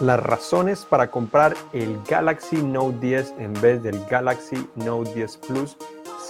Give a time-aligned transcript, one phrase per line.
[0.00, 5.78] Las razones para comprar el Galaxy Note 10 en vez del Galaxy Note 10 Plus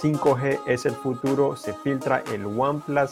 [0.01, 3.11] 5G es el futuro, se filtra el OnePlus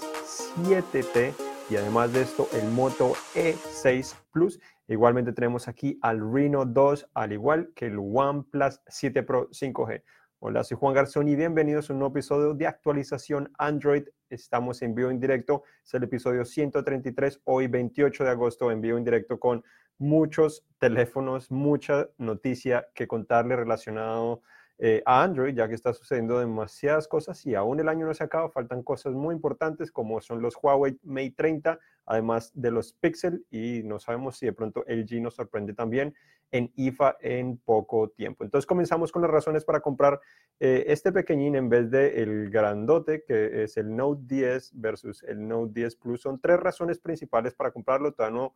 [0.63, 1.33] 7T
[1.69, 4.61] y además de esto el Moto E6 Plus.
[4.87, 10.03] Igualmente tenemos aquí al Reno 2, al igual que el OnePlus 7 Pro 5G.
[10.39, 14.03] Hola, soy Juan Garzón y bienvenidos a un nuevo episodio de actualización Android.
[14.29, 18.97] Estamos en vivo en directo, es el episodio 133, hoy 28 de agosto, en vivo
[18.97, 19.61] en directo con
[19.97, 24.41] muchos teléfonos, mucha noticia que contarle relacionado
[24.77, 28.25] eh, a Android, ya que está sucediendo demasiadas cosas y aún el año no se
[28.25, 33.45] acaba, faltan cosas muy importantes como son los Huawei Mate 30, además de los Pixel
[33.49, 36.13] y no sabemos si de pronto LG nos sorprende también
[36.51, 38.43] en IFA en poco tiempo.
[38.43, 40.19] Entonces comenzamos con las razones para comprar
[40.59, 45.47] eh, este pequeñín en vez del el grandote que es el Note 10 versus el
[45.47, 46.21] Note 10 Plus.
[46.21, 48.55] Son tres razones principales para comprarlo, todavía no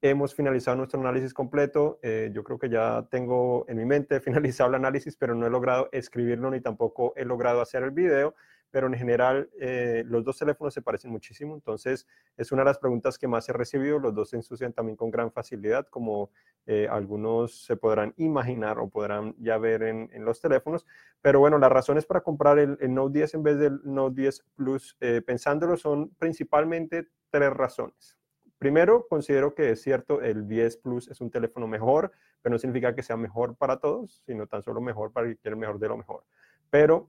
[0.00, 1.98] hemos finalizado nuestro análisis completo.
[2.02, 5.50] Eh, yo creo que ya tengo en mi mente finalizado el análisis, pero no he
[5.50, 8.34] logrado escribirlo ni tampoco he logrado hacer el video.
[8.70, 11.54] Pero en general, eh, los dos teléfonos se parecen muchísimo.
[11.54, 13.98] Entonces, es una de las preguntas que más he recibido.
[13.98, 16.30] Los dos se ensucian también con gran facilidad, como
[16.66, 20.84] eh, algunos se podrán imaginar o podrán ya ver en, los teléfonos.
[21.22, 24.44] Pero bueno, las razones para comprar el, el Note 10 en vez del Note 10
[24.54, 28.17] Plus, pensándolo, son principalmente tres razones.
[28.58, 32.10] Primero, considero que es cierto, el 10 Plus es un teléfono mejor,
[32.42, 35.54] pero no significa que sea mejor para todos, sino tan solo mejor para el que
[35.54, 36.24] mejor de lo mejor.
[36.68, 37.08] Pero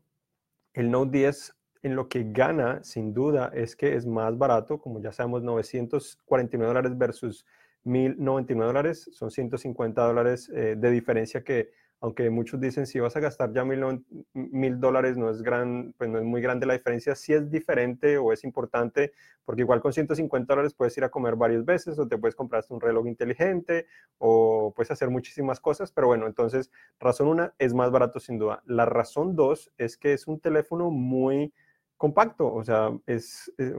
[0.73, 5.01] el Note 10 en lo que gana, sin duda, es que es más barato, como
[5.01, 7.45] ya sabemos, 949 dólares versus
[7.83, 13.19] 1099 dólares, son 150 dólares eh, de diferencia que aunque muchos dicen si vas a
[13.19, 17.33] gastar ya mil, dólares no es, gran, pues no es muy grande la diferencia, si
[17.33, 19.11] es diferente o es importante,
[19.43, 22.63] porque igual con 150 dólares puedes ir a comer varias veces o te puedes comprar
[22.69, 23.85] un reloj inteligente
[24.17, 28.61] o puedes hacer muchísimas cosas, pero bueno, entonces razón una es más barato sin duda.
[28.65, 31.53] La razón dos es que es un teléfono muy
[31.97, 33.73] compacto, o sea, es, es,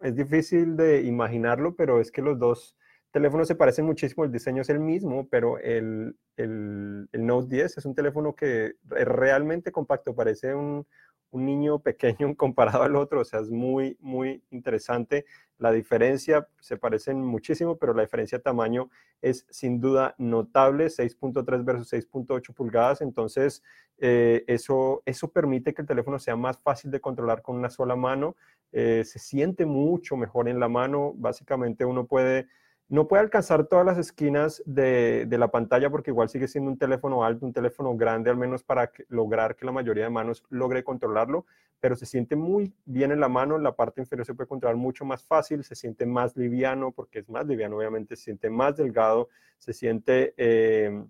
[0.00, 2.75] es difícil de imaginarlo, pero es que los dos
[3.16, 7.86] teléfonos se parecen muchísimo, el diseño es el mismo, pero el, el, Note 10 es
[7.86, 10.86] un teléfono que es realmente compacto, parece un,
[11.30, 15.24] un, niño pequeño comparado al otro, o sea, es muy, muy interesante.
[15.56, 18.90] La diferencia, se parecen muchísimo, pero la diferencia de tamaño
[19.22, 23.62] es sin duda notable, 6.3 versus 6.8 pulgadas, entonces
[23.96, 27.96] eh, eso, eso permite que el teléfono sea más fácil de controlar con una sola
[27.96, 28.36] mano,
[28.72, 32.46] eh, se siente mucho mejor en la mano, básicamente uno puede
[32.88, 37.24] no puede alcanzar todas las esquinas de, la pantalla porque igual sigue siendo un teléfono
[37.24, 41.46] alto, un teléfono grande, al menos para lograr que la mayoría de manos logre controlarlo,
[41.80, 45.04] pero se siente muy bien en la mano, la parte inferior se puede controlar mucho
[45.04, 49.28] más fácil, se siente más liviano porque es más liviano, obviamente, se siente más delgado,
[49.58, 50.34] se siente...
[50.36, 51.04] Eh,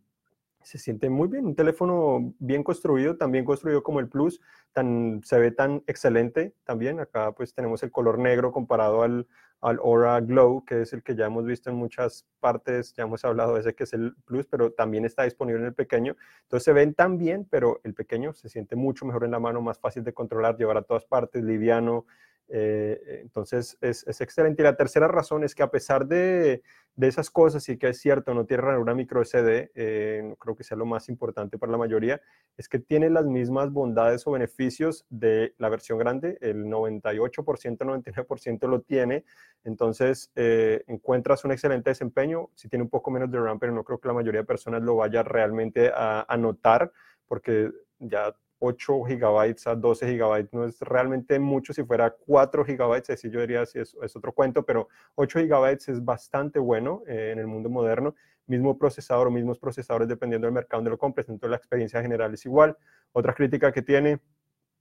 [0.63, 4.41] se siente muy bien, un teléfono bien construido, también construido como el Plus,
[4.73, 6.99] tan, se ve tan excelente también.
[6.99, 9.29] Acá pues tenemos el color negro comparado al,
[9.61, 13.25] al Aura Glow, que es el que ya hemos visto en muchas partes, ya hemos
[13.25, 16.17] hablado de ese que es el Plus, pero también está disponible en el pequeño.
[16.43, 19.61] Entonces se ven tan bien, pero el pequeño se siente mucho mejor en la mano,
[19.61, 22.07] más fácil de controlar, llevar a todas partes, liviano,
[22.49, 24.63] eh, entonces es, excelente.
[24.63, 26.63] Y la tercera razón es que a pesar de,
[26.99, 30.77] esas cosas, y que es cierto, no tiene una micro SD, eh, creo que sea
[30.77, 32.21] lo más importante para la mayoría,
[32.57, 36.39] es que tiene las mismas bondades o beneficios de la versión grande.
[36.41, 39.25] El 98%, 99% lo tiene.
[39.65, 42.51] Entonces eh, encuentras un excelente desempeño.
[42.55, 44.83] Si tiene un poco menos de RAM, pero no creo que la mayoría de personas
[44.83, 46.93] lo vaya realmente a notar,
[47.27, 51.73] porque ya 8 gigabytes a 12 gigabytes no es realmente mucho.
[51.73, 56.05] Si fuera 4 gigabytes, así yo diría si es, otro cuento, pero 8 gigabytes es
[56.05, 58.15] bastante bueno eh, en el mundo moderno.
[58.47, 62.33] Mismo procesador o mismos procesadores dependiendo del mercado donde lo compres, entonces la experiencia general
[62.35, 62.77] es igual.
[63.13, 64.21] Otra crítica que tiene,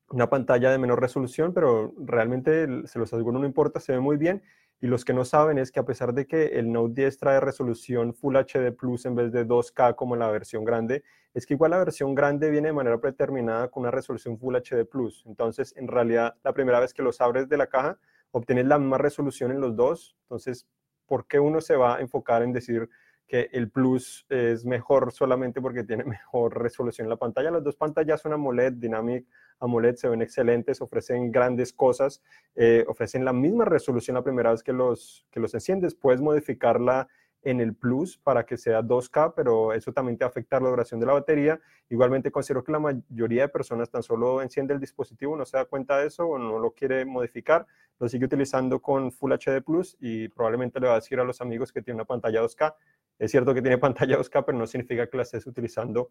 [0.10, 4.18] una pantalla de menor resolución, pero realmente se los aseguro no importa, se ve muy
[4.18, 4.44] bien
[4.82, 7.40] y los que no saben es que a pesar de que el Note 10 trae
[7.40, 11.72] resolución Full HD Plus en vez de 2K como la versión grande, es que igual
[11.72, 15.24] la versión grande viene de manera predeterminada con una resolución Full HD Plus.
[15.26, 17.98] Entonces, en realidad, la primera vez que los abres de la caja,
[18.32, 20.16] obtienes la misma resolución en los dos.
[20.24, 20.68] Entonces,
[21.06, 22.90] ¿por qué uno se va a enfocar en decir
[23.28, 27.52] que el Plus es mejor solamente porque tiene mejor resolución en la pantalla?
[27.52, 29.26] Las dos pantallas son AMOLED, Dynamic
[29.60, 32.22] AMOLED se ven excelentes, ofrecen grandes cosas,
[32.56, 35.96] eh, ofrecen la misma resolución la primera vez que los, que los enciendes.
[35.96, 37.08] Puedes modificarla
[37.46, 40.70] en el Plus para que sea 2K, pero eso también te va a afectar la
[40.70, 41.60] duración de la batería.
[41.90, 45.66] Igualmente considero que la mayoría de personas tan solo enciende el dispositivo, no se da
[45.66, 47.68] cuenta de eso o no lo quiere modificar,
[48.00, 51.40] lo sigue utilizando con Full HD Plus y probablemente le va a decir a los
[51.40, 52.74] amigos que tiene una pantalla 2K
[53.18, 56.10] Es cierto que tiene pantalla 2K, pero no significa que la estés utilizando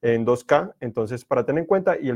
[0.00, 0.74] en 2K.
[0.80, 2.12] Entonces, para tener en cuenta, y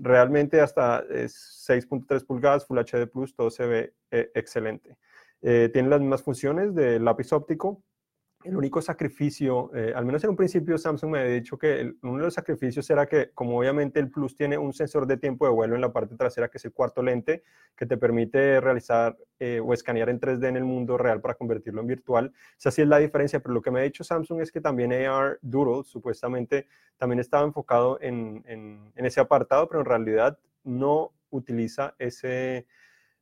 [0.00, 4.96] realmente hasta 6.3 pulgadas, Full HD Plus, todo se ve eh, excelente.
[5.40, 7.82] Eh, tiene las mismas funciones de lápiz óptico,
[8.44, 12.18] el único sacrificio, eh, al menos en un principio Samsung me había dicho que uno
[12.18, 15.52] de los sacrificios era que como obviamente el Plus tiene un sensor de tiempo de
[15.52, 17.42] vuelo en la parte trasera que es el cuarto lente
[17.74, 21.80] que te permite realizar eh, o escanear en 3D en el mundo real para convertirlo
[21.80, 22.32] en virtual.
[22.32, 24.60] O sea, sí es la diferencia, pero lo que me ha dicho Samsung es que
[24.60, 31.12] también AR Doodle supuestamente también estaba enfocado en, en ese apartado, pero en realidad no
[31.30, 32.66] utiliza ese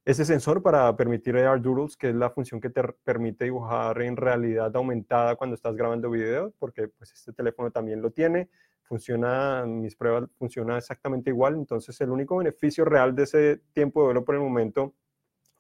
[0.06, 4.16] ese sensor para permitir AR Doodles, que es la función que te permite dibujar en
[4.16, 8.48] realidad aumentada cuando estás grabando video, porque pues este teléfono también lo tiene,
[8.84, 14.04] funciona, mis pruebas funciona exactamente igual, entonces el único beneficio real de ese tiempo de
[14.06, 14.94] vuelo por el momento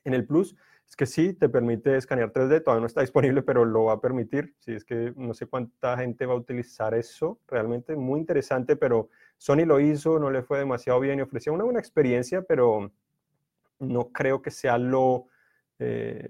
[0.04, 0.54] en el Plus
[0.88, 4.00] es que sí, te permite escanear 3D, todavía no está disponible, pero lo va a
[4.00, 8.76] permitir, si es que no sé cuánta gente va a utilizar eso, realmente muy interesante,
[8.76, 9.08] pero
[9.38, 12.92] Sony lo hizo, no le fue demasiado bien y ofrecía una buena experiencia, pero
[13.78, 15.28] no creo que sea lo,
[15.78, 16.28] eh,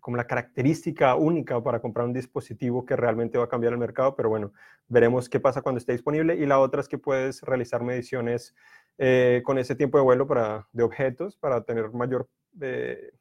[0.00, 4.14] como la característica única para comprar un dispositivo que realmente va a cambiar el mercado,
[4.16, 4.52] pero bueno,
[4.88, 6.36] veremos qué pasa cuando esté disponible.
[6.36, 8.54] Y la otra es que puedes realizar mediciones
[8.98, 12.28] eh, con ese tiempo de vuelo para, de objetos para tener mayor
[12.60, 13.12] eh,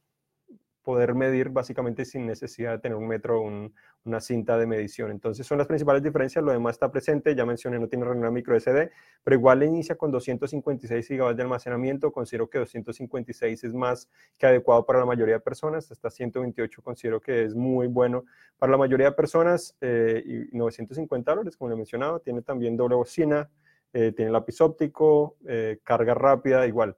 [0.84, 3.70] poder medir básicamente sin necesidad de tener un metro o
[4.04, 5.12] una cinta de medición.
[5.12, 8.60] Entonces son las principales diferencias, lo demás está presente, ya mencioné, no tiene una micro
[8.60, 8.92] SD,
[9.24, 14.86] pero igual inicia con 256 GB de almacenamiento, considero que 256 es más que adecuado
[14.86, 18.26] para la mayoría de personas, hasta 128 considero que es muy bueno
[18.58, 22.96] para la mayoría de personas, eh, y 950 dólares, como le mencionaba, tiene también doble
[22.96, 23.50] bocina,
[23.94, 26.96] eh, tiene lápiz óptico, eh, carga rápida, igual,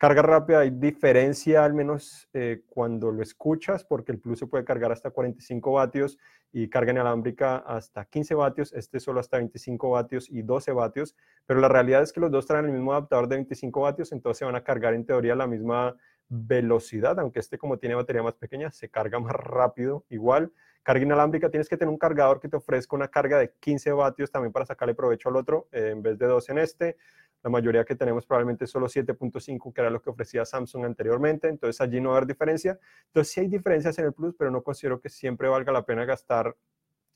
[0.00, 4.64] Carga rápida, hay diferencia al menos eh, cuando lo escuchas, porque el Plus se puede
[4.64, 6.16] cargar hasta 45 vatios
[6.52, 11.60] y carga inalámbrica hasta 15 vatios, este solo hasta 25 vatios y 12 vatios, pero
[11.60, 14.46] la realidad es que los dos traen el mismo adaptador de 25 vatios, entonces se
[14.46, 15.94] van a cargar en teoría a la misma
[16.30, 20.50] velocidad, aunque este como tiene batería más pequeña, se carga más rápido igual.
[20.82, 24.30] Carga inalámbrica, tienes que tener un cargador que te ofrezca una carga de 15 vatios
[24.30, 26.96] también para sacarle provecho al otro, eh, en vez de 2 en este.
[27.42, 31.80] La mayoría que tenemos probablemente solo 7.5, que era lo que ofrecía Samsung anteriormente, entonces
[31.80, 32.78] allí no va a haber diferencia.
[33.06, 36.04] Entonces sí hay diferencias en el Plus, pero no considero que siempre valga la pena
[36.04, 36.54] gastar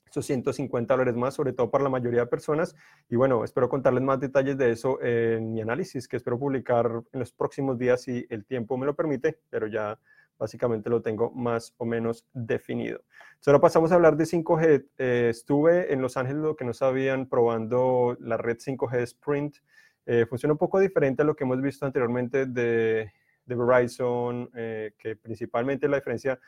[0.09, 2.75] esos 150 dólares más, sobre todo para la mayoría de personas.
[3.09, 7.19] Y bueno, espero contarles más detalles de eso en mi análisis, que espero publicar en
[7.19, 9.99] los próximos días si el tiempo me lo permite, pero ya
[10.37, 13.01] básicamente lo tengo más o menos definido.
[13.45, 14.87] ahora pasamos a hablar de 5G.
[14.97, 19.57] Eh, estuve en Los Ángeles, lo que no sabían, probando la red 5G Sprint.
[20.05, 23.11] Eh, funciona un poco diferente a lo que hemos visto anteriormente de,
[23.45, 26.39] Verizon, eh, que principalmente la diferencia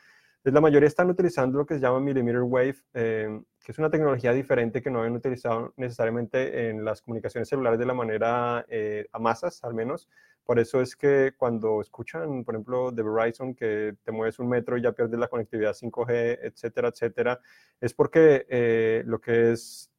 [0.44, 3.90] es la mayoría están utilizando lo que se llama millimeter wave, eh, que es una
[3.90, 9.18] tecnología diferente que no habían utilizado necesariamente en las comunicaciones celulares de la manera a
[9.18, 10.08] masas, al menos.
[10.44, 14.78] Por eso es que cuando escuchan, por ejemplo, de Verizon, que te mueves un metro
[14.78, 17.40] y ya pierdes la conectividad 5G, etcétera, etcétera,
[17.80, 19.90] es porque lo que es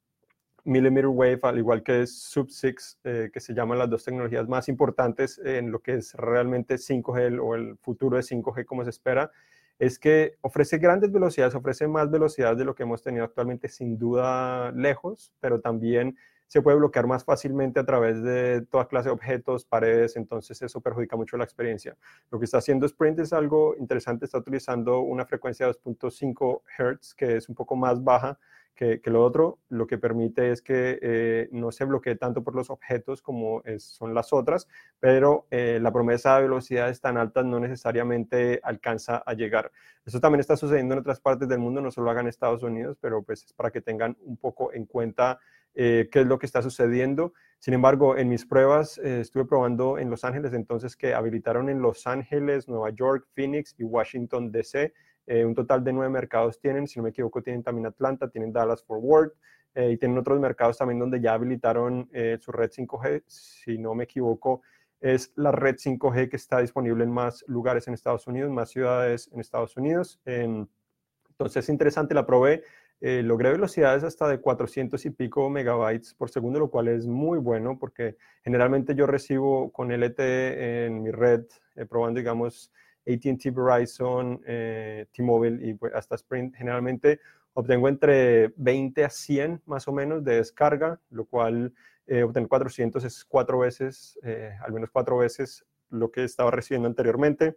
[0.64, 5.40] millimeter wave, al igual que Sub-6, eh, que se llaman las dos tecnologías más importantes
[5.44, 9.30] en lo que es realmente 5G o el futuro de 5G como se espera,
[9.78, 13.98] es que ofrece grandes velocidades, ofrece más velocidad de lo que hemos tenido actualmente, sin
[13.98, 16.16] duda lejos, pero también
[16.50, 20.80] se puede bloquear más fácilmente a través de toda clase de objetos, paredes, entonces eso
[20.80, 21.96] perjudica mucho la experiencia.
[22.30, 27.14] Lo que está haciendo Sprint es algo interesante, está utilizando una frecuencia de 2.5 Hz,
[27.14, 28.36] que es un poco más baja
[28.80, 32.70] que, lo otro, lo que permite es que eh, no se bloquee tanto por los
[32.70, 34.68] objetos como son las otras,
[34.98, 39.70] pero eh, la promesa de velocidades tan altas no necesariamente alcanza a llegar.
[40.06, 43.22] Eso también está sucediendo en otras partes del mundo, no solo hagan Estados Unidos, pero
[43.22, 45.38] pues es para que tengan un poco en cuenta
[45.74, 47.34] eh, qué es lo que está sucediendo.
[47.58, 52.06] Sin embargo, en mis pruebas estuve probando en Los Ángeles, entonces que habilitaron en Los
[52.06, 54.94] Ángeles, Nueva York, Phoenix y Washington, D.C.
[55.32, 58.52] Eh, un total de nueve mercados tienen, si no me equivoco, tienen también Atlanta, tienen
[58.52, 59.34] Dallas Fort Worth
[59.76, 63.22] eh, y tienen otros mercados también donde ya habilitaron eh, su red 5G.
[63.28, 64.62] Si no me equivoco,
[65.00, 69.30] es la red 5G que está disponible en más lugares en Estados Unidos, más ciudades
[69.32, 70.20] en Estados Unidos.
[70.24, 72.64] Entonces es interesante, la probé.
[73.00, 77.78] logré velocidades hasta de 400 y pico megabytes por segundo, lo cual es muy bueno
[77.78, 81.44] porque generalmente yo recibo con LTE en mi red,
[81.88, 82.72] probando, digamos,
[83.06, 87.20] ATT, Verizon, eh, T-Mobile y pues, hasta Sprint, generalmente
[87.54, 91.72] obtengo entre 20 a 100 más o menos de descarga, lo cual
[92.06, 96.88] eh, obtener 400 es cuatro veces, eh, al menos cuatro veces lo que estaba recibiendo
[96.88, 97.56] anteriormente.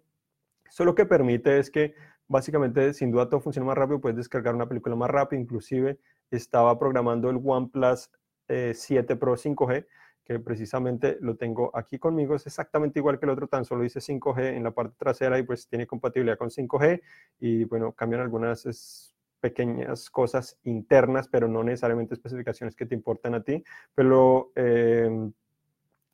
[0.67, 1.93] Eso lo que permite es que
[2.27, 5.99] básicamente, sin duda todo funciona más rápido, puedes descargar una película más rápido, inclusive
[6.31, 8.09] estaba programando el OnePlus
[8.47, 9.85] 7 Pro 5G,
[10.25, 13.99] que precisamente lo tengo aquí conmigo, es exactamente igual que el otro, tan solo dice
[13.99, 17.01] 5G en la parte trasera y pues tiene compatibilidad con 5G
[17.39, 23.43] y bueno, cambian algunas pequeñas cosas internas, pero no necesariamente especificaciones que te importan a
[23.43, 23.63] ti,
[23.93, 24.51] pero...
[24.55, 25.33] Em,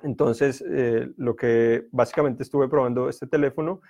[0.01, 3.81] entonces, eh, lo que básicamente estuve probando este teléfono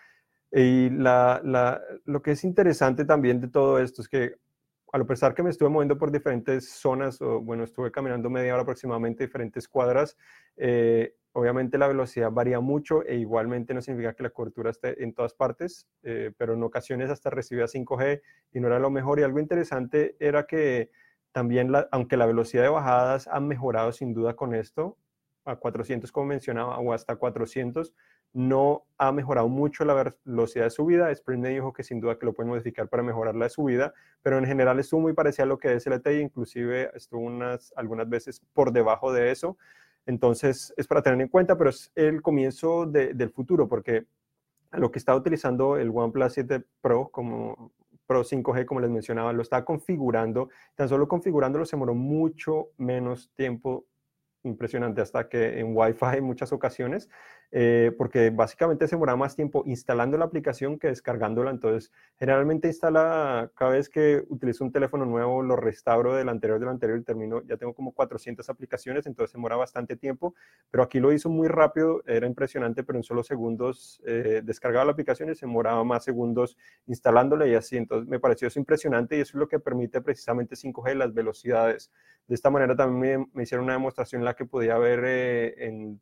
[0.51, 4.35] y lo que es interesante también de todo esto es que
[4.91, 8.63] a pesar que me estuve moviendo por diferentes zonas, o bueno, estuve caminando media hora
[8.63, 10.17] aproximadamente diferentes cuadras,
[10.57, 15.13] eh, obviamente la velocidad varía mucho e igualmente no significa que la cobertura esté en
[15.13, 19.19] todas partes, eh, pero en ocasiones hasta recibía 5G y no era lo mejor.
[19.19, 20.89] Y algo interesante era que
[21.31, 24.97] también, aunque la velocidad de bajadas ha mejorado sin duda con esto,
[25.45, 27.93] a 400 como mencionaba, o hasta 400,
[28.33, 31.11] no ha mejorado mucho la velocidad de subida.
[31.11, 34.37] Sprint me dijo que sin duda que lo pueden modificar para mejorar la subida, pero
[34.37, 38.41] en general estuvo muy parecido a lo que es LTE, inclusive estuvo unas, algunas veces
[38.53, 39.57] por debajo de eso.
[40.05, 44.05] Entonces es para tener en cuenta, pero es el comienzo del futuro, porque
[44.71, 47.71] lo que está utilizando el OnePlus 7 Pro como
[48.05, 50.49] Pro 5G, como les mencionaba, lo está configurando.
[50.75, 53.85] Tan solo configurándolo se demoró mucho menos tiempo
[54.43, 57.09] impresionante hasta que en Wi-Fi en muchas ocasiones,
[57.51, 61.49] eh, porque básicamente se demora más tiempo instalando la aplicación que descargándola.
[61.49, 66.69] Entonces, generalmente instala, cada vez que utilizo un teléfono nuevo, lo restauro del anterior, del
[66.69, 70.35] anterior y termino, ya tengo como 400 aplicaciones, entonces demora bastante tiempo,
[70.69, 74.91] pero aquí lo hizo muy rápido, era impresionante, pero en solo segundos eh, descargaba la
[74.91, 77.77] aplicación y se demoraba más segundos instalándola y así.
[77.77, 81.91] Entonces, me pareció eso impresionante y eso es lo que permite precisamente 5G, las velocidades.
[82.27, 85.99] De esta manera también me, hicieron una demostración en la que podía ver eh, en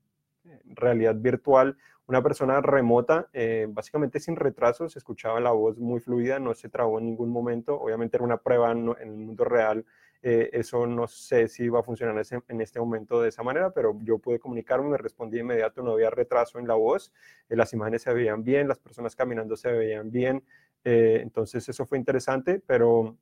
[0.65, 1.77] realidad virtual
[2.07, 6.69] una persona remota, eh, básicamente sin retraso, se escuchaba la voz muy fluida, no se
[6.69, 9.85] trabó en ningún momento, obviamente era una prueba en, el mundo real,
[10.21, 12.15] eh, eso no sé si va a funcionar
[12.47, 16.09] en este momento de esa manera, pero yo pude comunicarme, me respondí inmediato, no había
[16.09, 17.11] retraso en la voz,
[17.49, 20.43] las imágenes se veían bien, las personas caminando se veían bien,
[20.85, 23.17] entonces eso fue interesante, pero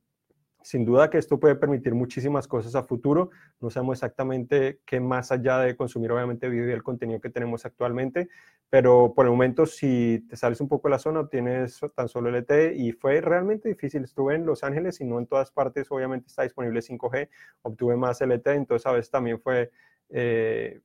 [0.66, 3.30] sin duda que esto puede permitir muchísimas cosas a futuro.
[3.62, 7.68] No sabemos exactamente qué más allá de consumir obviamente video y el contenido que tenemos
[7.68, 8.30] actualmente,
[8.68, 12.36] pero por el momento si te sales un poco de la zona tienes tan solo
[12.36, 14.04] LTE y fue realmente difícil.
[14.04, 17.30] Estuve en Los Ángeles y no en todas partes obviamente está disponible 5G.
[17.62, 19.70] Obtuve más LTE, entonces a veces también fue...
[20.10, 20.82] Eh,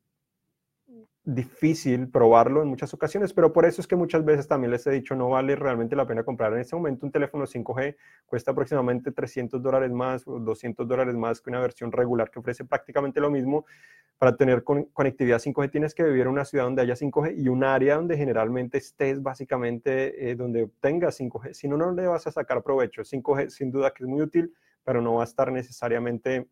[1.25, 4.91] difícil probarlo en muchas ocasiones, pero por eso es que muchas veces también les he
[4.91, 9.13] dicho no vale realmente la pena comprar en este momento un teléfono 5G, cuesta aproximadamente
[9.13, 13.31] 300 dólares más o 200 dólares más que una versión regular que ofrece prácticamente lo
[13.31, 13.67] mismo.
[14.19, 17.65] Para tener conectividad 5G tienes que vivir en una ciudad donde haya 5G y un
[17.65, 21.55] área donde generalmente estés básicamente eh, donde tengas 5G.
[21.55, 23.03] Si no, no le vas a sacar provecho.
[23.03, 24.53] 5G sin duda que es muy útil,
[24.85, 26.49] pero no va a estar necesariamente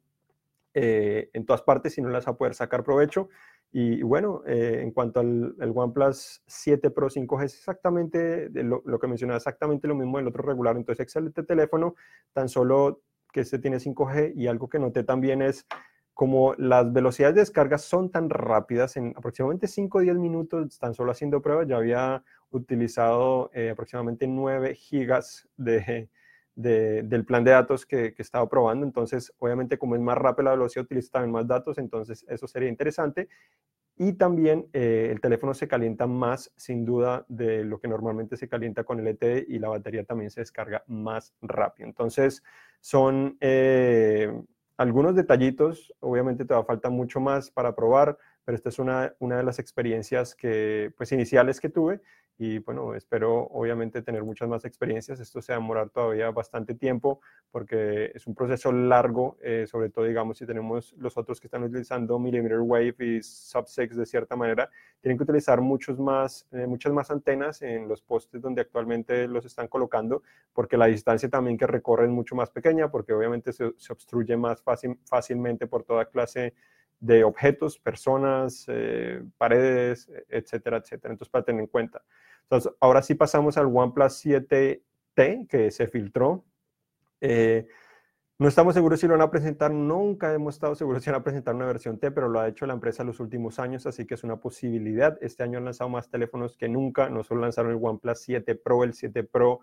[0.73, 3.29] eh, en todas partes si no las vas a poder sacar provecho.
[3.71, 9.37] Y, bueno, eh, en cuanto al OnePlus 7 Pro 5G, es exactamente lo, que mencionaba,
[9.37, 10.77] exactamente lo mismo del otro regular.
[10.77, 11.95] Entonces, excelente teléfono,
[12.33, 15.67] tan solo que este tiene 5G y algo que noté también es
[16.15, 20.93] como las velocidades de descarga son tan rápidas, en aproximadamente 5 o 10 minutos, tan
[20.93, 26.09] solo haciendo pruebas, ya había utilizado eh, aproximadamente 9 gigas de,
[26.59, 28.85] del plan de datos que, que, estaba probando.
[28.85, 32.69] Entonces, obviamente, como es más rápida la velocidad, utiliza también más datos, entonces eso sería
[32.69, 33.29] interesante.
[34.01, 38.49] Y también eh, el teléfono se calienta más, sin duda, de lo que normalmente se
[38.49, 41.89] calienta con el ET y la batería también se descarga más rápido.
[41.89, 42.45] Entonces,
[42.81, 44.33] son eh,
[44.77, 45.93] algunos detallitos.
[45.99, 48.17] Obviamente, te va a falta mucho más para probar,
[48.49, 52.01] pero esta es una, una de las experiencias que, pues, iniciales que tuve
[52.39, 55.21] y bueno, espero obviamente tener muchas más experiencias.
[55.21, 59.91] Esto se va a demorar todavía bastante tiempo porque es un proceso largo, eh, sobre
[59.91, 64.35] todo digamos si tenemos los otros que están utilizando millimeter wave y sub-6 de cierta
[64.35, 64.71] manera,
[65.03, 69.45] tienen que utilizar muchos más, eh, muchas más antenas en los postes donde actualmente los
[69.45, 70.23] están colocando
[70.55, 74.63] porque la distancia también que recorren es mucho más pequeña porque obviamente se, obstruye más
[74.63, 76.55] fácil, fácilmente por toda clase
[77.25, 81.13] objetos, personas, eh, paredes, etcétera, etcétera.
[81.13, 82.03] Entonces, para tener en cuenta.
[82.43, 86.45] Entonces, ahora sí pasamos al OnePlus 7T que se filtró.
[87.21, 87.67] Eh,
[88.41, 91.25] no estamos seguros si lo van a presentar, nunca hemos estado seguros si van a
[91.25, 94.15] presentar una versión T, pero lo ha hecho la empresa los últimos años, así que
[94.15, 95.19] es una posibilidad.
[95.21, 98.85] Este año han lanzado más teléfonos que nunca, no solo lanzaron el OnePlus 7 Pro,
[98.85, 99.61] el 7 Pro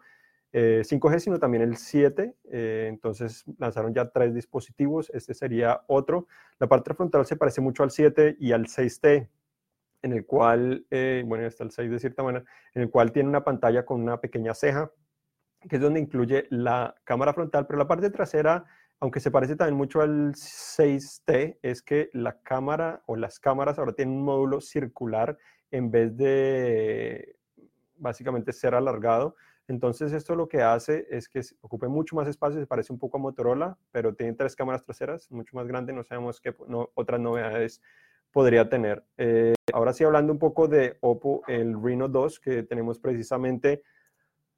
[0.56, 6.28] 5G, eh, sino también el 7, eh, entonces lanzaron ya tres dispositivos, este sería otro.
[6.60, 9.30] La parte frontal se parece mucho al 7 y al 6T,
[10.02, 13.28] en el cual, eh, bueno, está el 6 de cierta manera, en el cual tiene
[13.28, 14.92] una pantalla con una pequeña ceja
[15.68, 18.66] que es donde incluye la cámara frontal, pero la parte trasera,
[19.00, 23.94] aunque se parece también mucho al 6T, es que la cámara o las cámaras ahora
[23.94, 25.38] tienen un módulo circular
[25.72, 27.36] en vez de
[27.98, 29.36] básicamente ser alargado.
[29.68, 33.18] Entonces esto lo que hace es que ocupe mucho más espacio, se parece un poco
[33.18, 36.56] a Motorola, pero tiene tres cámaras traseras, mucho más grande, no sabemos qué
[36.94, 37.82] otras novedades
[38.32, 39.04] podría tener.
[39.18, 43.82] Eh, ahora sí, hablando un poco de Oppo, el Reno 2 que tenemos precisamente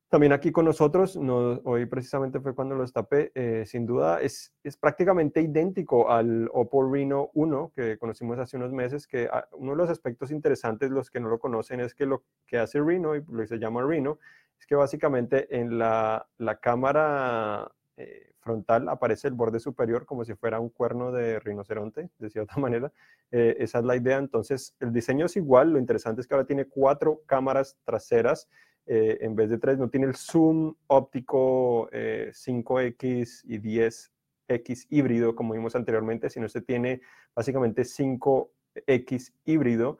[0.10, 4.78] también aquí con nosotros, hoy precisamente fue cuando lo destapé, eh, sin duda es, es,
[4.78, 9.90] prácticamente idéntico al Oppo Reno 1 que conocimos hace unos meses, que uno de los
[9.90, 13.42] aspectos interesantes, los que no lo conocen, es que lo que hace Reno, y lo
[13.42, 14.18] que se llama Reno,
[14.58, 20.34] es que básicamente en la, la cámara eh, frontal aparece el borde superior como si
[20.36, 22.92] fuera un cuerno de rinoceronte, de cierta manera.
[23.32, 24.18] Eh, esa es la idea.
[24.18, 25.74] Entonces, el diseño es igual.
[25.74, 28.48] Lo interesante es que ahora tiene cuatro cámaras traseras
[28.88, 35.36] eh, en vez de tres, no tiene el zoom óptico 5X eh, y 10X híbrido
[35.36, 37.01] como vimos anteriormente, sino se tiene
[37.36, 39.98] básicamente 5X híbrido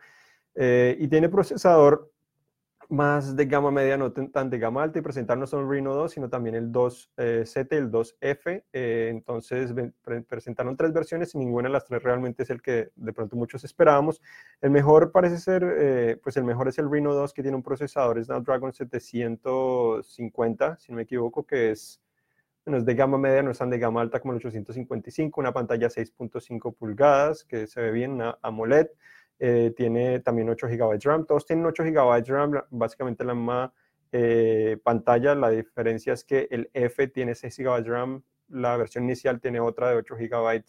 [0.56, 2.13] eh, y tiene procesador
[2.89, 5.94] más de gama media, no tan de gama alta, y presentar no solo el Reno
[5.94, 8.63] 2, sino también el 2Z y el 2F.
[8.72, 9.74] entonces
[10.27, 13.63] presentaron tres versiones y ninguna de las tres realmente es el que de pronto muchos
[13.63, 14.22] esperábamos.
[14.62, 18.24] El mejor parece ser, pues el mejor es el Reno 2, que tiene un procesador
[18.24, 22.01] Snapdragon 750, si no me equivoco, que es,
[22.65, 25.53] bueno, es de gama media, no es tan de gama alta como el 855, una
[25.53, 28.88] pantalla 6.5 pulgadas, que se ve bien, una AMOLED.
[29.39, 33.36] Eh, tiene también 8 GB de RAM, todos tienen 8 GB de RAM, básicamente la
[33.36, 33.74] misma
[34.12, 39.03] eh, pantalla, la diferencia es que el F tiene 6 GB de RAM, la versión
[39.03, 40.63] inicial tiene otra de 8 GB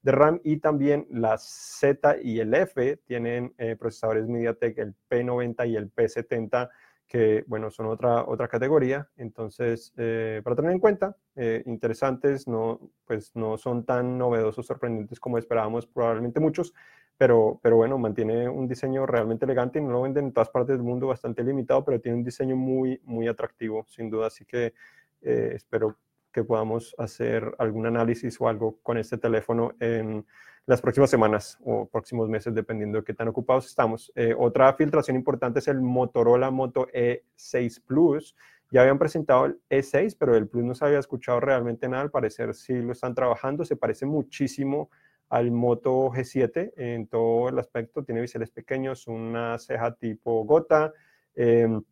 [0.00, 5.68] de RAM y también la Z y el F tienen eh, procesadores MediaTek, el P90
[5.68, 6.70] y el P70,
[7.06, 9.08] que bueno, son otra, otra categoría.
[9.16, 11.16] Entonces, para tener en cuenta,
[11.64, 16.72] interesantes, no, pues no son tan novedosos, sorprendentes como esperábamos probablemente muchos,
[17.18, 20.76] pero, pero bueno, mantiene un diseño realmente elegante y no lo venden en todas partes
[20.76, 24.26] del mundo, bastante limitado, pero tiene un diseño muy, muy atractivo, sin duda.
[24.26, 24.74] Así que
[25.22, 25.96] eh, espero
[26.32, 30.26] que podamos hacer algún análisis o algo con este teléfono en
[30.66, 34.12] las próximas semanas o próximos meses, dependiendo de qué tan ocupados estamos.
[34.14, 38.36] Eh, otra filtración importante es el Motorola Moto E6 Plus.
[38.70, 42.02] Ya habían presentado el E6, pero el Plus no se había escuchado realmente nada.
[42.02, 43.64] Al parecer sí lo están trabajando.
[43.64, 44.90] Se parece muchísimo
[45.28, 48.04] al Moto G7 en todo el aspecto.
[48.04, 50.92] Tiene biseles pequeños, una ceja tipo gota,
[51.34, 51.82] em,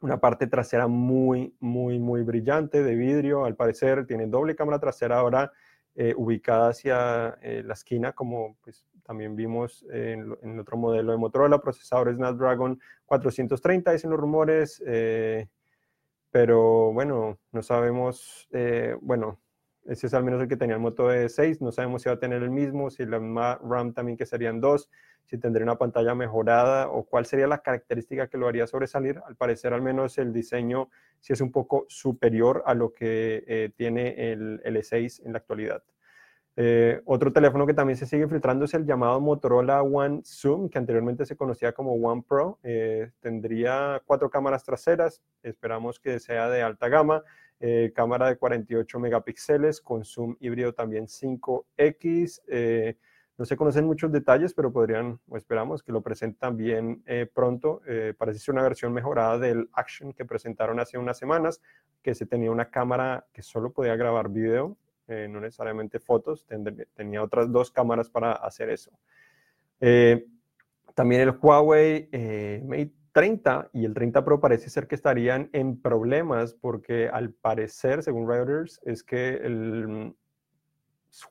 [0.00, 3.44] una parte trasera muy, muy, muy brillante de vidrio.
[3.44, 5.52] Al parecer tiene doble cámara trasera ahora
[5.96, 11.18] eh, ubicada hacia eh, la esquina, como pues, también vimos en, en, otro modelo de
[11.18, 14.82] Motorola, procesador Snapdragon 430, dicen los rumores.
[14.86, 15.46] Eh,
[16.32, 18.48] pero bueno, no sabemos,
[19.00, 19.38] bueno,
[19.86, 21.60] ese es al menos el que tenía el Moto E6.
[21.60, 24.60] No sabemos si va a tener el mismo, si la misma RAM también que serían
[24.60, 24.88] dos,
[25.24, 29.20] si tendría una pantalla mejorada o cuál sería la característica que lo haría sobresalir.
[29.26, 30.88] Al parecer, al menos el diseño
[31.20, 35.82] sí es un poco superior a lo que eh, tiene el, E6 en la actualidad.
[36.56, 40.78] Eh, otro teléfono que también se sigue filtrando es el llamado Motorola One Zoom, que
[40.78, 42.58] anteriormente se conocía como One Pro.
[42.62, 47.22] Eh, tendría cuatro cámaras traseras, esperamos que sea de alta gama.
[47.66, 52.42] Eh, cámara de 48 megapíxeles con zoom híbrido también 5X.
[52.46, 52.98] Eh,
[53.38, 57.80] no se conocen muchos detalles, pero podrían, o esperamos, que lo presenten bien eh, pronto.
[58.18, 61.62] parece ser una versión mejorada del Action que presentaron hace unas semanas,
[62.02, 64.76] que se tenía una cámara que solo podía grabar video,
[65.08, 66.46] no necesariamente fotos,
[66.92, 68.90] tenía otras dos cámaras para hacer eso.
[70.94, 72.10] también el Huawei
[72.62, 78.02] Mate 30 y el 30 Pro parece ser que estarían en problemas porque al parecer,
[78.02, 80.16] según Reuters, es que el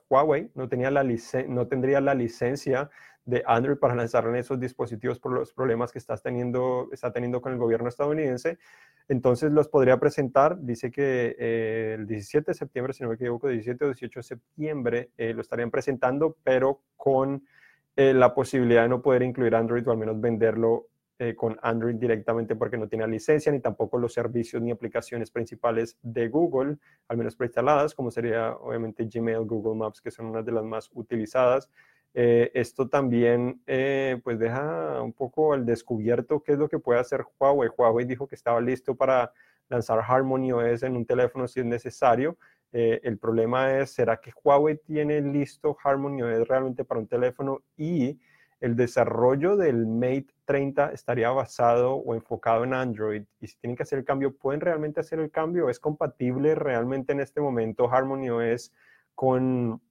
[0.08, 1.04] Huawei no, tenía la
[1.46, 2.88] no tendría la licencia
[3.26, 7.42] de Android para lanzar en esos dispositivos por los problemas que está teniendo, está teniendo
[7.42, 8.58] con el gobierno estadounidense.
[9.06, 13.48] Entonces los podría presentar, dice que eh, el 17 de septiembre, si no me equivoco,
[13.48, 17.46] 17 o 18 de septiembre eh, lo estarían presentando, pero con
[17.94, 20.88] eh, la posibilidad de no poder incluir Android o al menos venderlo
[21.20, 25.96] eh, con Android directamente porque no tiene licencia ni tampoco los servicios ni aplicaciones principales
[26.02, 30.50] de Google, al menos preinstaladas, como sería obviamente Gmail, Google Maps, que son unas de
[30.50, 31.70] las más utilizadas.
[32.14, 36.98] Eh, esto también eh, pues deja un poco al descubierto qué es lo que puede
[36.98, 37.70] hacer Huawei.
[37.78, 39.32] Huawei dijo que estaba listo para
[39.68, 42.36] lanzar Harmony OS en un teléfono si es necesario.
[42.72, 47.62] el problema es, ¿será que Huawei tiene listo Harmony OS realmente para un teléfono?
[47.76, 48.18] Y
[48.64, 53.82] el desarrollo del Mate 30 estaría basado o enfocado en Android y si tienen que
[53.82, 55.68] hacer el cambio, ¿pueden realmente hacer el cambio?
[55.68, 58.72] ¿Es compatible realmente en este momento Harmony OS
[59.14, 59.82] con,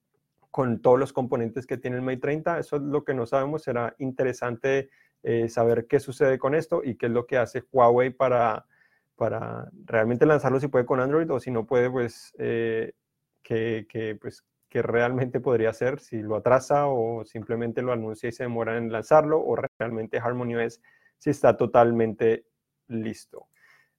[0.50, 2.58] con todos los componentes que tiene el Mate 30?
[2.58, 3.62] Eso es lo que no sabemos.
[3.62, 4.90] Será interesante
[5.22, 8.66] eh, saber qué sucede con esto y qué es lo que hace Huawei para,
[9.16, 12.94] para realmente lanzarlo si puede con Android o si no puede, pues, eh,
[13.44, 18.32] que, que, pues que realmente podría ser si lo atrasa o simplemente lo anuncia y
[18.32, 20.82] se demora en lanzarlo o realmente Harmony OS
[21.20, 22.48] si está totalmente
[22.88, 23.50] listo.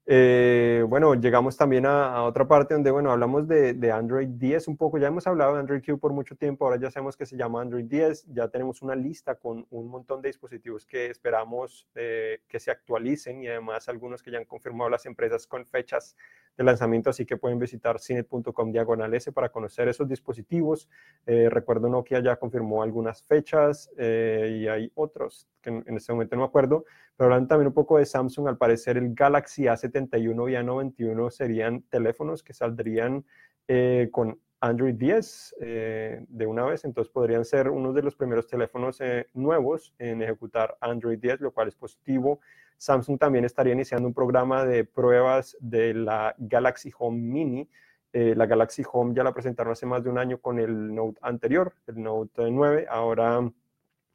[0.07, 4.99] Eh, bueno, llegamos también a, otra parte donde, bueno, hablamos de, Android 10 un poco.
[4.99, 7.61] Ya hemos hablado de Android Q por mucho tiempo, ahora ya sabemos que se llama
[7.61, 8.27] Android 10.
[8.33, 13.41] Ya tenemos una lista con un montón de dispositivos que esperamos eh, que se actualicen
[13.41, 16.15] y además algunos que ya han confirmado las empresas con fechas
[16.55, 20.87] de lanzamiento, así que pueden visitar cinet.com diagonal S para conocer esos dispositivos.
[21.25, 26.35] Eh, recuerdo Nokia ya confirmó algunas fechas y hay otros que en, en este momento
[26.35, 26.85] no me acuerdo,
[27.17, 31.81] pero hablando también un poco de Samsung, al parecer el Galaxy A71 y A91 serían
[31.83, 33.25] teléfonos que saldrían
[33.67, 38.47] eh, con Android 10 eh, de una vez, entonces podrían ser uno de los primeros
[38.47, 42.41] teléfonos eh, nuevos en ejecutar Android 10, lo cual es positivo.
[42.77, 47.69] Samsung también estaría iniciando un programa de pruebas de la Galaxy Home Mini.
[48.11, 51.73] la Galaxy Home ya la presentaron hace más de un año con el Note anterior,
[51.87, 52.87] el Note 9.
[52.89, 53.49] Ahora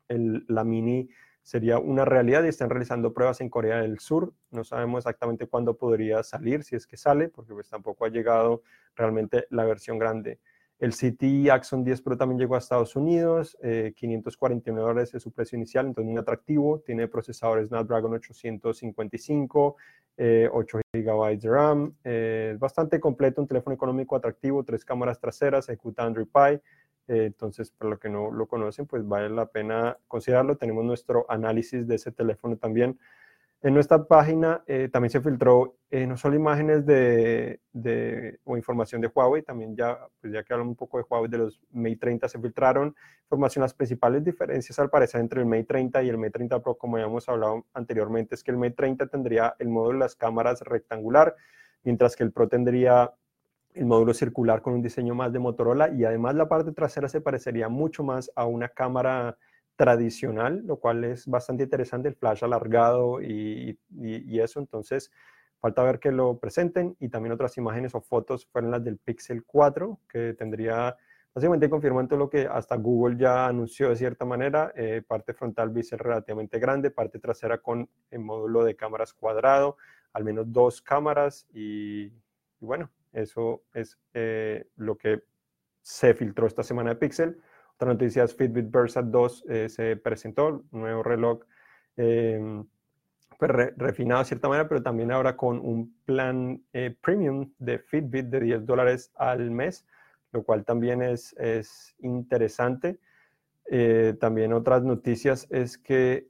[0.09, 1.09] el, la Mini
[1.43, 4.33] sería una realidad y están realizando pruebas en Corea del Sur.
[4.51, 8.63] No sabemos exactamente cuándo podría salir, si es que sale, porque pues tampoco ha llegado
[8.95, 10.41] realmente la versión grande.
[10.81, 15.31] El City Axon 10 Pro también llegó a Estados Unidos, 549 eh, dólares es su
[15.31, 16.81] precio inicial, entonces muy atractivo.
[16.81, 19.77] Tiene procesadores Snapdragon 855,
[20.51, 21.95] 8 GB de RAM.
[22.03, 26.63] Eh, bastante completo, un teléfono económico atractivo, tres cámaras traseras, ejecuta Android Pie.
[27.11, 30.57] Eh, entonces, para los que no lo conocen, pues vale la pena considerarlo.
[30.57, 33.01] Tenemos nuestro análisis de ese teléfono también.
[33.63, 37.61] En nuestra página eh, también se filtró eh, no solo imágenes de,
[38.45, 41.39] o información de Huawei, también ya, pues ya que hablamos un poco de Huawei, de
[41.39, 42.95] los Mate 30 se filtraron
[43.25, 46.77] información, las principales diferencias al parecer entre el Mate 30 y el Mate 30 Pro,
[46.77, 50.63] como habíamos hablado anteriormente, es que el Mate 30 tendría el módulo de las cámaras
[50.63, 51.35] rectangular,
[51.83, 53.13] mientras que el Pro tendría
[53.75, 57.21] el módulo circular con un diseño más de Motorola y además la parte trasera se
[57.21, 59.37] parecería mucho más a una cámara
[59.77, 63.79] tradicional, lo cual es bastante interesante, el flash alargado y,
[64.39, 65.11] eso, entonces
[65.59, 69.45] falta ver que lo presenten y también otras imágenes o fotos fueron las del Pixel
[69.45, 70.97] 4, que tendría
[71.35, 75.99] básicamente confirmando lo que hasta Google ya anunció de cierta manera, eh, parte frontal bisel
[75.99, 79.77] relativamente grande, parte trasera con el módulo de cámaras cuadrado,
[80.13, 82.13] al menos dos cámaras y, y
[82.61, 85.23] bueno, eso es eh, lo que
[85.83, 87.41] se filtró esta semana de Pixel.
[87.75, 91.41] Otra noticia es Fitbit Versa 2 eh, se presentó, nuevo reloj
[91.97, 92.67] em,
[93.39, 98.27] pues refinado de cierta manera, pero también ahora con un plan eh, premium de Fitbit
[98.27, 99.87] de 10 dólares al mes,
[100.33, 103.01] lo cual también es, es interesante.
[104.21, 106.29] también otras noticias es que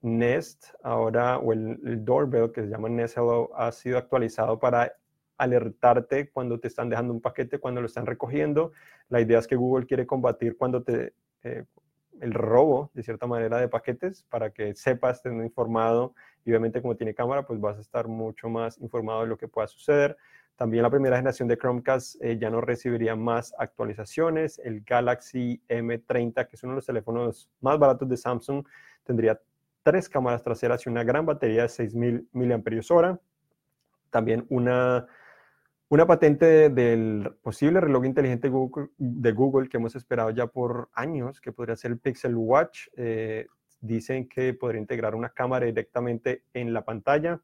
[0.00, 4.92] Nest ahora, o el, el, doorbell que se llama Nest Hello, ha sido actualizado para
[5.38, 8.72] alertarte cuando te están dejando un paquete, cuando lo están recogiendo.
[9.08, 11.64] La idea es que Google quiere combatir cuando te, eh,
[12.20, 16.14] el robo, de cierta manera, de paquetes para que sepas, estés informado
[16.44, 19.48] y obviamente como tiene cámara, pues vas a estar mucho más informado de lo que
[19.48, 20.16] pueda suceder.
[20.56, 24.60] También la primera generación de Chromecast eh, ya no recibiría más actualizaciones.
[24.62, 28.64] El Galaxy M30, que es uno de los teléfonos más baratos de Samsung,
[29.02, 29.40] tendría
[29.82, 33.18] tres cámaras traseras y una gran batería de 6.000 mAh.
[34.10, 35.06] También una
[35.92, 38.50] una patente del posible reloj inteligente
[38.96, 43.46] de Google que hemos esperado ya por años, que podría ser el Pixel Watch, eh,
[43.82, 47.42] dicen que podría integrar una cámara directamente en la pantalla,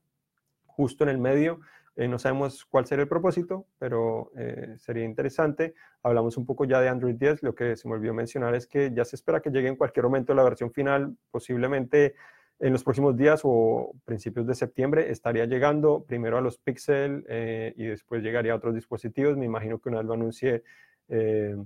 [0.64, 1.60] justo en el medio.
[1.94, 5.74] Eh, no sabemos cuál será el propósito, pero eh, sería interesante.
[6.02, 7.42] Hablamos un poco ya de Android 10.
[7.42, 10.04] Lo que se me olvidó mencionar es que ya se espera que llegue en cualquier
[10.04, 12.14] momento la versión final, posiblemente
[12.60, 17.72] en los próximos días o principios de septiembre estaría llegando primero a los Pixel eh,
[17.76, 19.36] y después llegaría a otros dispositivos.
[19.36, 20.64] Me imagino que una vez lo anuncie,
[21.08, 21.56] eh,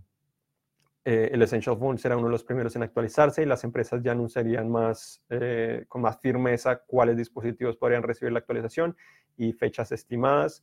[1.05, 4.13] eh, el Essential Phone será uno de los primeros en actualizarse y las empresas ya
[4.13, 5.23] anunciarían más,
[5.89, 8.95] con más firmeza cuáles dispositivos podrían recibir la actualización
[9.37, 10.63] y fechas estimadas.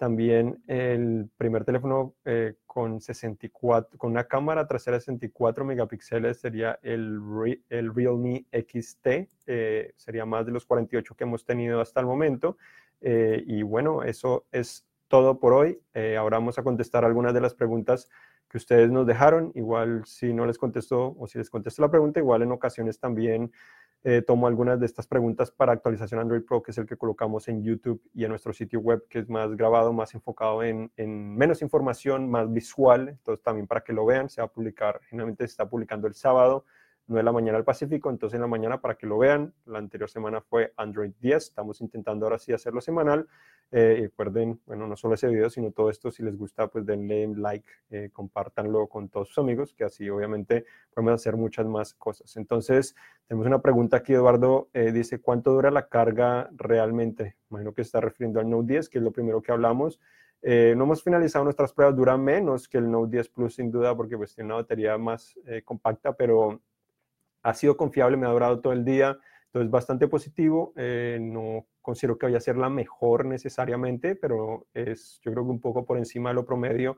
[0.00, 6.78] También el primer teléfono eh, con, 64, con una cámara trasera de 64 megapíxeles sería
[6.80, 7.20] el,
[7.68, 9.06] el Realme XT,
[9.46, 12.56] eh, sería más de los 48 que hemos tenido hasta el momento.
[13.02, 15.78] Eh, y bueno, eso es todo por hoy.
[16.16, 18.08] ahora vamos a contestar algunas de las preguntas
[18.48, 19.52] que ustedes nos dejaron.
[19.54, 23.52] Igual si no les contestó o si les contesto la pregunta, igual en ocasiones también
[24.02, 27.48] eh, tomo algunas de estas preguntas para actualización Android Pro, que es el que colocamos
[27.48, 31.36] en YouTube y en nuestro sitio web, que es más grabado, más enfocado en, en
[31.36, 33.08] menos información, más visual.
[33.08, 36.14] Entonces también para que lo vean, se va a publicar, generalmente se está publicando el
[36.14, 36.64] sábado
[37.10, 39.52] 9 de la mañana al Pacífico, entonces en la mañana para que lo vean.
[39.66, 43.26] La anterior semana fue Android 10, estamos intentando ahora sí hacerlo semanal.
[43.72, 47.26] Eh, recuerden, bueno, no solo ese video, sino todo esto, si les gusta, pues denle
[47.36, 52.36] like, eh, compártanlo con todos sus amigos, que así obviamente podemos hacer muchas más cosas.
[52.36, 52.94] Entonces,
[53.26, 57.36] tenemos una pregunta aquí, Eduardo, eh, dice, ¿cuánto dura la carga realmente?
[57.50, 60.00] Imagino que está refiriendo al Note 10, que es lo primero que hablamos.
[60.42, 63.96] Eh, no hemos finalizado nuestras pruebas, dura menos que el Note 10 Plus sin duda
[63.96, 66.60] porque pues tiene una batería más compacta, pero
[67.42, 70.72] ha sido confiable, me ha durado todo el día, entonces bastante positivo.
[70.76, 75.50] Eh, no considero que vaya a ser la mejor necesariamente, pero es yo creo que
[75.50, 76.96] un poco por encima de lo promedio.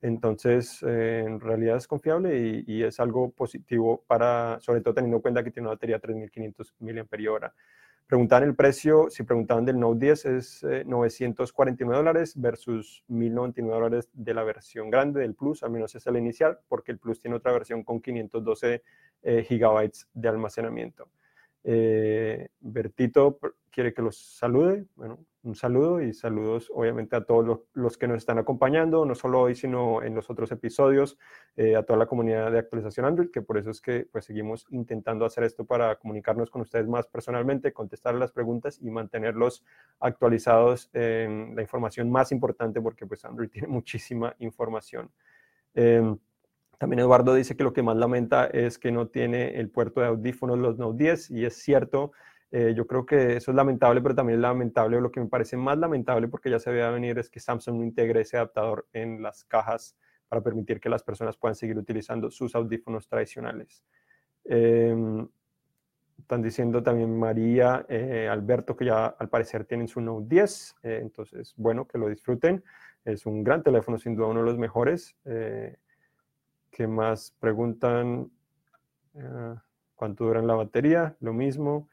[0.00, 5.22] Entonces, eh, en realidad es confiable y, es algo positivo para, sobre todo teniendo en
[5.22, 7.52] cuenta que tiene una batería 3500 mAh.
[8.06, 14.10] Preguntaban el precio, si preguntaban del Note 10 es 949 eh, dólares versus 1099 dólares
[14.12, 17.36] de la versión grande del Plus, al menos es la inicial, porque el Plus tiene
[17.36, 18.82] otra versión con 512
[19.22, 21.08] eh, gigabytes de almacenamiento.
[21.64, 23.38] Eh, Bertito
[23.70, 24.84] quiere que los salude.
[24.94, 29.40] Bueno, un saludo y saludos obviamente a todos los, que nos están acompañando, no solo
[29.40, 31.18] hoy, sino en los otros episodios,
[31.56, 34.66] eh, a toda la comunidad de actualización Android, que por eso es que pues seguimos
[34.70, 39.64] intentando hacer esto para comunicarnos con ustedes más personalmente, contestar las preguntas y mantenerlos
[39.98, 45.10] actualizados en la información más importante, porque pues Android tiene muchísima información.
[45.74, 46.18] Em,
[46.78, 50.08] también Eduardo dice que lo que más lamenta es que no tiene el puerto de
[50.08, 52.10] audífonos los Note 10 y es cierto,
[52.54, 55.56] eh, yo creo que eso es lamentable, pero también es lamentable, lo que me parece
[55.56, 59.22] más lamentable porque ya se veía venir es que Samsung no integre ese adaptador en
[59.22, 59.96] las cajas
[60.28, 63.82] para permitir que las personas puedan seguir utilizando sus audífonos tradicionales.
[64.44, 65.26] Em,
[66.18, 70.98] están diciendo también María, eh, Alberto, que ya al parecer tienen su Note 10, eh,
[71.00, 72.62] entonces bueno, que lo disfruten.
[73.02, 75.16] Es un gran teléfono, sin duda uno de los mejores.
[75.24, 78.30] ¿Qué más preguntan?
[79.18, 79.62] Ah,
[79.94, 81.16] ¿Cuánto dura la batería?
[81.20, 81.88] Lo mismo.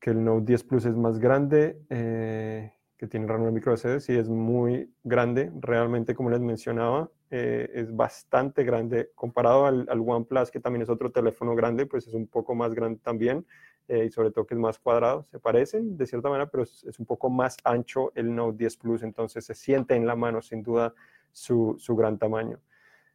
[0.00, 4.16] Que el Note 10 Plus es más grande, eh, que tiene RAM micro SD, sí
[4.16, 5.52] es muy grande.
[5.60, 9.10] Realmente, como les mencionaba, eh, es bastante grande.
[9.14, 13.00] Comparado al, OnePlus, que también es otro teléfono grande, pues es un poco más grande
[13.02, 13.46] también.
[13.88, 15.22] Eh, y sobre todo que es más cuadrado.
[15.24, 19.02] Se parecen de cierta manera, pero es, un poco más ancho el Note 10 Plus,
[19.02, 20.92] entonces se siente en la mano sin duda
[21.32, 22.58] su, su gran tamaño.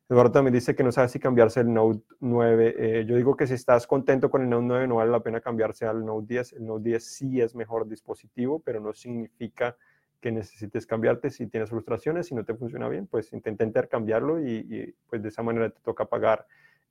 [0.10, 2.76] Eduardo también dice que no sabe si cambiarse el Note 9.
[2.78, 5.42] Eh, yo digo que si estás contento con el Note 9 no vale la pena
[5.42, 6.54] cambiarse al Note 10.
[6.54, 9.78] El Note 10 sí es mejor dispositivo, pero no significa
[10.20, 11.30] que necesites cambiarte.
[11.30, 15.30] Si tienes frustraciones, si no te funciona bien, pues intenta intercambiarlo y, y pues de
[15.30, 16.46] esa manera te toca pagar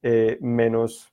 [0.04, 1.12] eh, menos,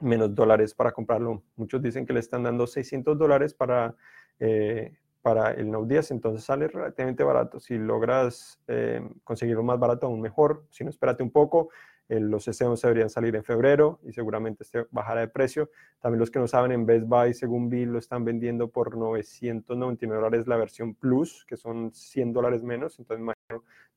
[0.00, 1.42] menos dólares para comprarlo.
[1.56, 3.96] Muchos dicen que le están dando 600 dólares para
[4.38, 7.60] eh, para el Note 10, entonces sale relativamente barato.
[7.60, 10.64] Si logras eh, conseguirlo más barato, aún mejor.
[10.70, 11.70] Si no, espérate un poco.
[12.08, 15.70] los S11 deberían salir en febrero y seguramente este bajará de precio.
[16.00, 20.22] También los que no saben, en Best Buy, según vi, lo están vendiendo por 999
[20.22, 22.98] dólares la versión Plus, que son 100 dólares menos.
[22.98, 23.24] Entonces,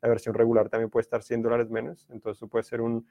[0.02, 2.08] la versión regular también puede estar 100 dólares menos.
[2.12, 3.08] Entonces, eso puede ser un,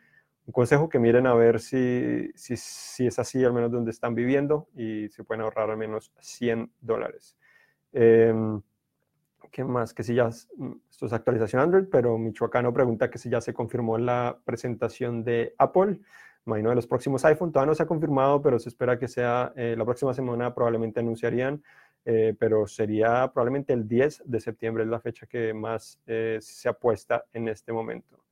[0.46, 4.14] un consejo que miren a ver si, si, si, es así, al menos donde están
[4.14, 7.36] viviendo, y se pueden ahorrar al menos 100 dólares.
[7.94, 8.60] Em,
[9.52, 9.94] ¿Qué más?
[9.94, 13.54] Que si ya, mm, esto es actualización Android, pero Michoacano pregunta que si ya se
[13.54, 16.00] confirmó la presentación de Apple.
[16.44, 19.52] Imagino de los próximos iPhone, todavía no se ha confirmado, pero se espera que sea
[19.54, 21.62] eh, la próxima semana, probablemente anunciarían,
[22.04, 26.68] eh, pero sería probablemente el 10 de septiembre, es la fecha que más eh, se
[26.68, 28.23] apuesta en este momento.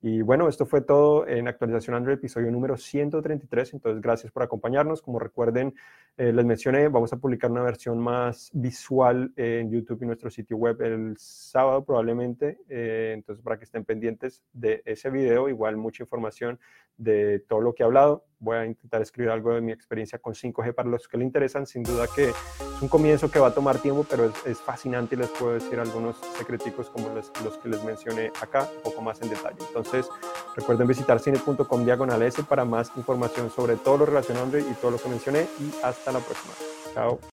[0.00, 3.74] Y bueno, esto fue todo en actualización Android, episodio número 133.
[3.74, 5.02] Entonces, gracias por acompañarnos.
[5.02, 5.74] Como recuerden,
[6.16, 10.56] eh, les mencioné, vamos a publicar una versión más visual en YouTube y nuestro sitio
[10.56, 12.58] web el sábado probablemente.
[12.68, 16.60] Eh, entonces, para que estén pendientes de ese video, igual mucha información
[16.96, 18.24] de todo lo que he hablado.
[18.40, 21.66] Voy a intentar escribir algo de mi experiencia con 5G para los que le interesan.
[21.66, 22.36] Sin duda que es
[22.80, 26.16] un comienzo que va a tomar tiempo, pero es, fascinante y les puedo decir algunos
[26.36, 29.58] secreticos como los, que les mencioné acá, un poco más en detalle.
[29.66, 30.08] Entonces,
[30.56, 34.98] recuerden visitar cine.com diagonal S para más información sobre todo lo relacionado y todo lo
[34.98, 35.46] que mencioné.
[35.60, 36.54] Y hasta la próxima.
[36.94, 37.18] Chao.